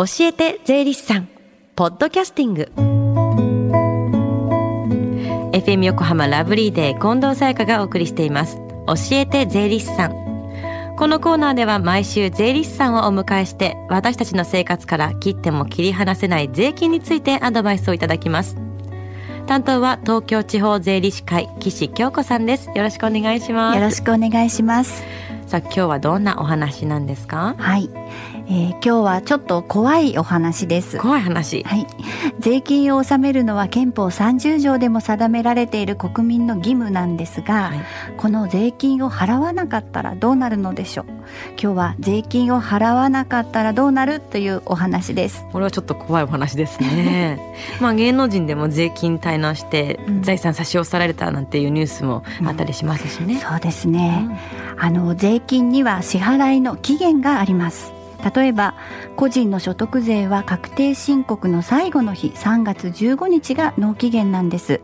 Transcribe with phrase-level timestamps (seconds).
[0.00, 1.28] 教えて税理士さん。
[1.76, 2.72] ポッドキャスティング。
[5.52, 8.56] FM 横浜ラブリーデー近藤沙耶香がお送りしています。
[8.86, 10.14] 教えて税理士さん。
[10.96, 18.56] このコーナーでは毎週税理士さんをお迎えして私たちの生活から切っても切り離せない税金についてアドバイスをいただきます。
[19.46, 22.70] 担当は東京地方税理士会岸京子さんです。
[22.74, 23.76] よろしくお願いします。
[23.76, 25.02] よろしくお願いします。
[25.46, 27.54] さあ今日はどんなお話なんですか？
[27.58, 27.90] はい
[28.52, 30.98] えー、今日はちょっと怖いお話です。
[30.98, 31.62] 怖い話。
[31.62, 31.86] はい。
[32.40, 37.80] 税金を納めるのは憲法30条でも定められている国民の義務なんですが、はい、
[38.16, 41.04] この税金を払わなかったらどうなるのでしょう？
[41.50, 45.46] 今日は税金を払わなかったらどうなるというお話です。
[45.52, 47.38] これはちょっと怖いお話ですね。
[47.80, 54.28] まあ芸能人でも税金滞納して財産差し押さられたなんていうニュースもあったりしますしね、うん、そうですね、
[54.76, 57.92] うん、あの税金には支払いの期限があります
[58.22, 58.74] 例えば
[59.16, 64.80] 個人の所得税は確定申告の最後の日3月15日が納期限なんです。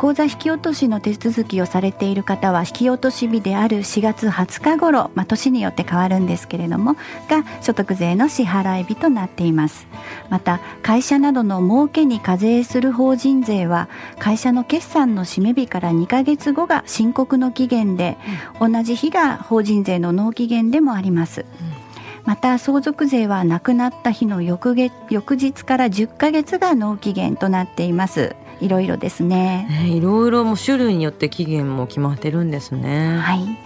[0.00, 6.94] 口座引き落としの手続きをされている方は引き落とし日である4月20日頃、まあ、年によって変わるんですけれども
[7.28, 9.86] が所得税の支払い日となっています。
[10.30, 18.16] また会社などの儲けに課税する法人税は会社の決算の締め日から2ヶ月後が申告の期限で、
[18.58, 21.79] 同じ日が法人税の納期限でもあります、うん
[22.24, 28.36] また相続税は亡くなった日の翌月翌日から10ヶ月が納期限となっています。
[28.60, 33.16] いろいろですね、えー、いろいろも種類によって期限も決まってるんですね。
[33.18, 33.58] はい、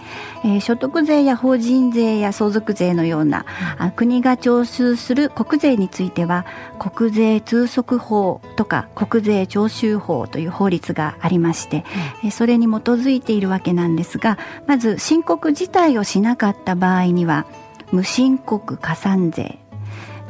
[0.45, 3.45] えー、所得税や法人税や相続税のような、
[3.79, 6.45] うん、国が徴収する国税については
[6.79, 11.83] 国税通則法とか国税徴収法という法律がありまして、
[12.23, 17.45] うん、それに基づいているわけなんですがまず申告自体をしなかった場合には
[17.91, 19.59] 無申告加算税。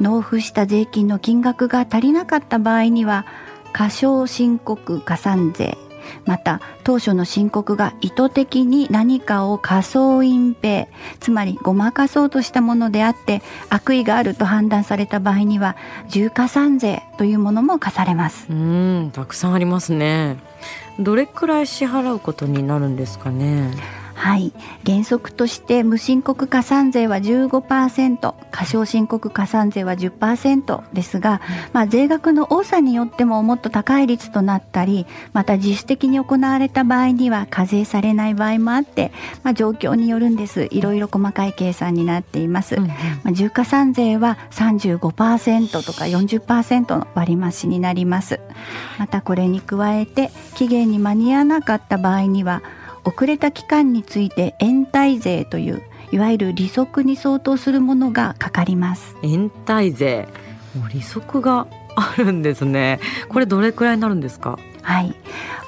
[0.00, 3.24] 納付した税金の金額が足りなかった場合には
[3.72, 5.78] 過少申告加算税。
[6.24, 10.86] また当初の申告が意図的に何かを仮想隠蔽
[11.20, 15.76] つまりごまかそうとしたものであって悪意があると判断された場合には
[16.08, 18.46] 重加算税というものも課されます。
[18.50, 20.38] うんたくさんありますね。
[20.98, 23.70] どれくらい支払うことになるんですかね。
[24.16, 24.52] はい。
[24.84, 31.42] 原則として無申告加算税は15%過少申告加算税は10%ですが、
[31.74, 39.12] まあ、税額の多さによってももっと高い率となったりまた自主的に行われた場合には課税されない場合もあって、
[39.42, 40.68] まあ、状況によるんです。
[40.70, 42.86] いろいろ細かい計算になっています、ま
[43.26, 48.40] あ、重加算税は35%とか40%の割増になります。
[48.98, 52.62] またこれに加えて期限に間に合わなかった場合には
[53.06, 59.16] 遅れた期間について延滞税といういわゆる利息に相当するものがかかります。
[59.22, 60.28] 延滞税。
[60.92, 63.00] 利息があるんですね。
[63.28, 64.58] これどれくらいになるんですか？
[64.82, 65.14] はい。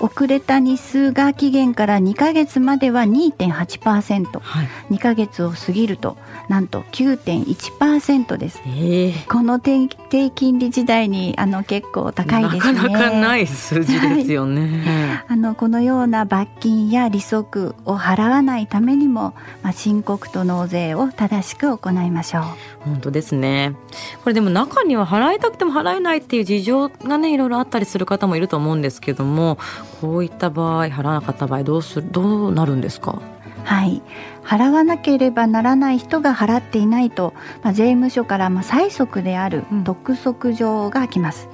[0.01, 6.17] 遅れた日数が期限から2ヶ月までは2.8%、はい、2ヶ月を過ぎると
[6.49, 12.73] なんと9.1%です、えー、この低低金利時代にあの結構高いですね。
[12.73, 14.83] なかなかない数字ですよね、
[15.27, 22.43] はい、あのこのような罰金や利息を払わないためにも、まあ、申告と納税を正しく行いましょう。
[22.81, 23.75] 本当ですね。
[24.23, 29.59] これでも中には払いたくても払えないっていう事情がねいろいろあったりする方もいると思うんですけども
[30.01, 33.21] こういった場合払わなかった場合どうするどうなるんですか？
[33.65, 34.03] はい。
[34.49, 41.51] 払わなければならない人が払っていないと、まあ、税務署からまあ催促である督促状が来ます、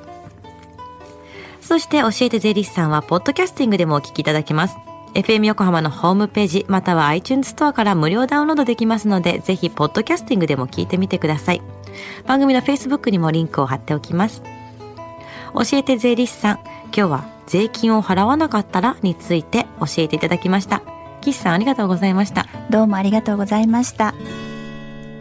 [1.61, 4.77] そして教えて税理士さんは、ポッドキャスティングでもお聞きいただけます。
[5.15, 11.63] FM 横浜のホームページ、または iTunes ストアから無料ダウンロードできますので、ぜひ、ポッドキャスティングでも聞いてみてください。
[12.27, 14.43] 番組の Facebook にもリンクを貼っておきます。
[15.53, 20.83] 教えて税理士さん、今日は税金を払わなかったらについて教えていただきました。
[21.21, 22.45] 岸さんありがとうございました。
[22.69, 24.13] どうもありがとうございました。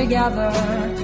[0.00, 0.99] Together.